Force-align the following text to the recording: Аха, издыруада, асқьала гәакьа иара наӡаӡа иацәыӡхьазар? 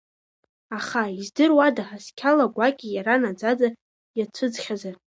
Аха, 0.77 1.03
издыруада, 1.19 1.83
асқьала 1.95 2.45
гәакьа 2.55 2.89
иара 2.95 3.15
наӡаӡа 3.21 3.67
иацәыӡхьазар? 4.17 4.95